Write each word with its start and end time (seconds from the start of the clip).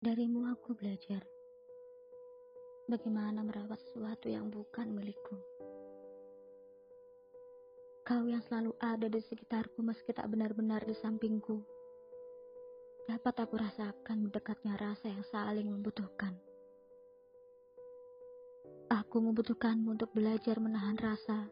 Darimu 0.00 0.48
aku 0.48 0.72
belajar 0.72 1.20
bagaimana 2.88 3.44
merawat 3.44 3.76
sesuatu 3.84 4.32
yang 4.32 4.48
bukan 4.48 4.96
milikku. 4.96 5.36
Kau 8.08 8.24
yang 8.24 8.40
selalu 8.48 8.72
ada 8.80 9.12
di 9.12 9.20
sekitarku 9.20 9.84
meski 9.84 10.16
tak 10.16 10.24
benar-benar 10.32 10.88
di 10.88 10.96
sampingku. 10.96 11.60
Dapat 13.12 13.44
aku 13.44 13.60
rasakan 13.60 14.24
mendekatnya 14.24 14.80
rasa 14.80 15.12
yang 15.12 15.20
saling 15.28 15.68
membutuhkan. 15.68 16.32
Aku 18.88 19.20
membutuhkanmu 19.20 20.00
untuk 20.00 20.16
belajar 20.16 20.56
menahan 20.64 20.96
rasa. 20.96 21.44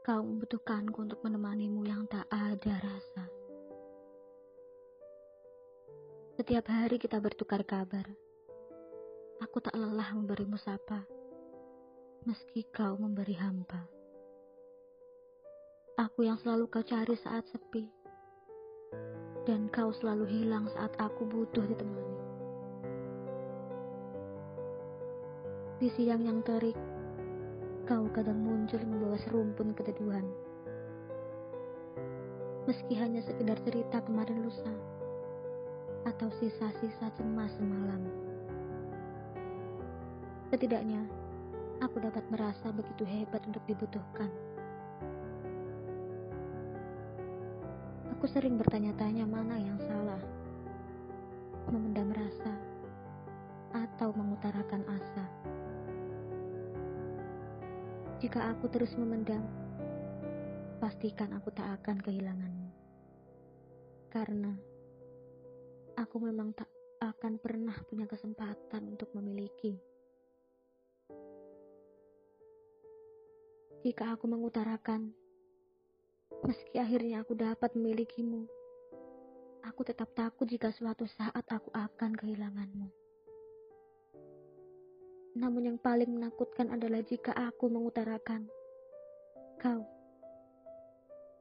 Kau 0.00 0.24
membutuhkanku 0.24 0.96
untuk 0.96 1.20
menemanimu 1.28 1.84
yang 1.84 2.08
tak 2.08 2.24
ada 2.32 2.80
rasa. 2.80 3.39
Setiap 6.40 6.72
hari 6.72 6.96
kita 6.96 7.20
bertukar 7.20 7.60
kabar. 7.68 8.08
Aku 9.44 9.60
tak 9.60 9.76
lelah 9.76 10.08
memberimu 10.16 10.56
sapa, 10.56 11.04
meski 12.24 12.64
kau 12.72 12.96
memberi 12.96 13.36
hampa. 13.36 13.84
Aku 16.00 16.24
yang 16.24 16.40
selalu 16.40 16.64
kau 16.72 16.80
cari 16.80 17.12
saat 17.20 17.44
sepi, 17.52 17.84
dan 19.44 19.68
kau 19.68 19.92
selalu 19.92 20.24
hilang 20.32 20.64
saat 20.72 20.96
aku 20.96 21.28
butuh 21.28 21.60
ditemani. 21.60 22.16
Di 25.76 25.92
siang 25.92 26.24
yang 26.24 26.40
terik, 26.40 26.80
kau 27.84 28.08
kadang 28.16 28.40
muncul 28.40 28.80
membawa 28.80 29.20
serumpun 29.28 29.76
keteduhan. 29.76 30.24
Meski 32.64 32.96
hanya 32.96 33.20
sekedar 33.28 33.60
cerita 33.60 34.00
kemarin 34.00 34.40
lusa, 34.40 34.72
atau 36.04 36.28
sisa-sisa 36.40 37.12
cemas 37.16 37.52
semalam. 37.56 38.02
Setidaknya, 40.50 41.04
aku 41.78 42.02
dapat 42.02 42.24
merasa 42.32 42.72
begitu 42.74 43.06
hebat 43.06 43.40
untuk 43.46 43.62
dibutuhkan. 43.70 44.28
Aku 48.16 48.28
sering 48.28 48.60
bertanya-tanya 48.60 49.24
mana 49.24 49.56
yang 49.56 49.78
salah. 49.80 50.20
Memendam 51.70 52.12
rasa 52.12 52.52
atau 53.72 54.10
mengutarakan 54.12 54.82
asa. 54.90 55.24
Jika 58.20 58.52
aku 58.52 58.68
terus 58.68 58.92
memendam, 59.00 59.40
pastikan 60.82 61.32
aku 61.32 61.48
tak 61.54 61.80
akan 61.80 61.96
kehilanganmu. 62.04 62.68
Karena 64.12 64.52
aku 66.00 66.16
memang 66.24 66.56
tak 66.56 66.72
akan 67.04 67.36
pernah 67.36 67.76
punya 67.84 68.08
kesempatan 68.08 68.96
untuk 68.96 69.12
memiliki. 69.12 69.76
Jika 73.84 74.16
aku 74.16 74.28
mengutarakan, 74.28 75.12
Meski 76.40 76.80
akhirnya 76.80 77.20
aku 77.20 77.36
dapat 77.36 77.76
memilikimu, 77.76 78.48
aku 79.60 79.80
tetap 79.84 80.08
takut 80.16 80.48
jika 80.48 80.72
suatu 80.72 81.04
saat 81.04 81.44
aku 81.52 81.68
akan 81.76 82.16
kehilanganmu. 82.16 82.88
Namun 85.36 85.62
yang 85.68 85.78
paling 85.78 86.08
menakutkan 86.08 86.72
adalah 86.72 87.04
jika 87.04 87.36
aku 87.36 87.68
mengutarakan, 87.68 88.48
kau 89.60 89.84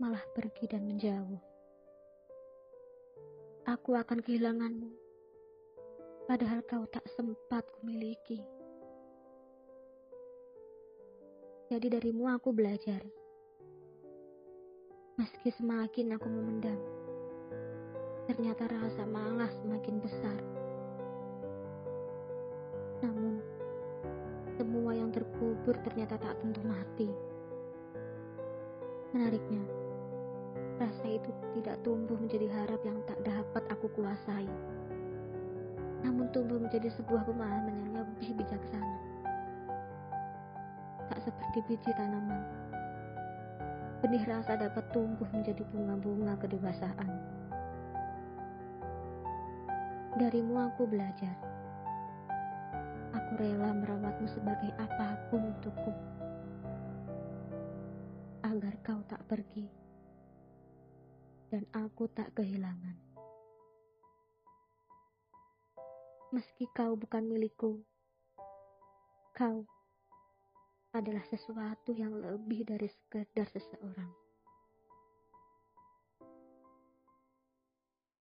malah 0.04 0.22
pergi 0.36 0.68
dan 0.68 0.84
menjauh. 0.84 1.40
Aku 3.70 3.94
akan 3.94 4.18
kehilanganmu, 4.26 4.90
padahal 6.26 6.66
kau 6.66 6.90
tak 6.90 7.06
sempat 7.14 7.62
kumiliki. 7.78 8.42
Jadi 11.70 11.94
darimu 11.94 12.26
aku 12.34 12.50
belajar 12.50 13.06
Meski 15.22 15.54
semakin 15.54 16.18
aku 16.18 16.32
memendam, 16.32 16.80
ternyata 18.26 18.72
rasa 18.72 19.06
malas 19.06 19.54
semakin 19.62 20.00
besar. 20.00 20.40
Namun, 23.06 23.38
semua 24.58 24.98
yang 24.98 25.12
terkubur 25.14 25.78
ternyata 25.86 26.18
tak 26.18 26.40
tentu 26.42 26.64
mati. 26.66 27.12
Menariknya, 29.12 29.62
rasa 30.80 31.06
itu 31.06 31.30
tidak 31.60 31.78
tumbuh 31.84 32.16
menjadi 32.16 32.48
harap 32.48 32.82
yang 32.88 32.98
tak 33.06 33.20
dapat 33.28 33.64
aku 33.70 33.92
kuasai. 33.94 34.48
Namun 36.02 36.32
tumbuh 36.32 36.58
menjadi 36.58 36.88
sebuah 36.96 37.28
pemahaman 37.28 37.76
yang 37.76 37.92
lebih 38.00 38.40
bijaksana. 38.40 38.98
Tak 41.12 41.20
seperti 41.28 41.60
biji 41.68 41.92
tanaman 41.94 42.70
benih 44.00 44.24
rasa 44.32 44.56
dapat 44.56 44.86
tumbuh 44.96 45.28
menjadi 45.36 45.60
bunga-bunga 45.76 46.40
kedewasaan. 46.40 47.12
Darimu 50.16 50.56
aku 50.72 50.88
belajar. 50.88 51.36
Aku 53.12 53.32
rela 53.36 53.76
merawatmu 53.76 54.28
sebagai 54.32 54.72
apa 54.80 54.88
pun 54.90 54.99
Dan 61.50 61.66
aku 61.74 62.06
tak 62.14 62.30
kehilangan. 62.38 62.94
Meski 66.30 66.70
kau 66.78 66.94
bukan 66.94 67.26
milikku, 67.26 67.82
kau 69.34 69.66
adalah 70.94 71.26
sesuatu 71.26 71.90
yang 71.90 72.14
lebih 72.22 72.70
dari 72.70 72.86
sekedar 72.86 73.50
seseorang. 73.50 74.29